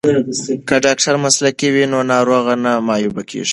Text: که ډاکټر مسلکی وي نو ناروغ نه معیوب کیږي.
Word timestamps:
که 0.67 0.75
ډاکټر 0.85 1.15
مسلکی 1.25 1.67
وي 1.73 1.85
نو 1.91 1.99
ناروغ 2.11 2.43
نه 2.63 2.73
معیوب 2.87 3.17
کیږي. 3.29 3.49